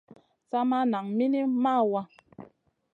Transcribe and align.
Sa 0.49 0.59
maʼa 0.69 0.89
nan 0.91 1.05
minim 1.17 1.49
mawaa. 1.63 2.05